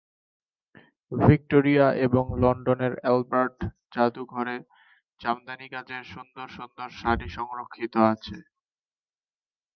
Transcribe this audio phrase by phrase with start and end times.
[1.11, 3.57] Victoria এবং লন্ডনের Albert
[3.93, 4.57] জাদুঘরে
[5.21, 8.37] জামদানি কাজের সুন্দর সুন্দর শাড়ি সংরক্ষিত আছে।